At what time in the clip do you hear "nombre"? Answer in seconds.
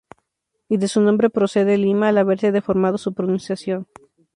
0.99-1.29